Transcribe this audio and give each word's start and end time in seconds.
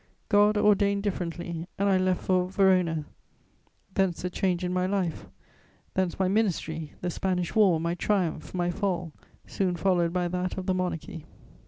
God 0.29 0.57
ordained 0.57 1.03
differently, 1.03 1.67
and 1.77 1.87
I 1.87 1.99
left 1.99 2.23
for 2.23 2.47
Verona: 2.49 3.05
thence 3.93 4.23
the 4.23 4.31
change 4.31 4.63
in 4.63 4.73
my 4.73 4.87
life, 4.87 5.27
thence 5.93 6.17
my 6.17 6.27
ministry, 6.27 6.93
the 7.01 7.11
Spanish 7.11 7.53
War, 7.53 7.79
my 7.79 7.93
triumph, 7.93 8.51
my 8.51 8.71
fall, 8.71 9.11
soon 9.45 9.75
followed 9.75 10.11
by 10.11 10.27
that 10.27 10.57
of 10.57 10.65
the 10.65 10.73
Monarchy. 10.73 11.27